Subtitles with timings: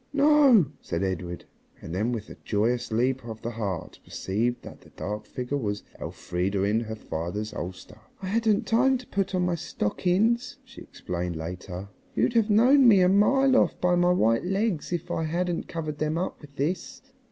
[0.13, 1.45] "No," said Edred,
[1.79, 5.83] and then with a joyous leap of the heart perceived that the dark figure was
[6.01, 7.99] Elfrida in her father's ulster.
[8.19, 11.89] ("I hadn't time to put on my stockings," she explained later.
[12.15, 15.99] "You'd have known me a mile off by my white legs if I hadn't covered
[15.99, 17.03] them up with this.")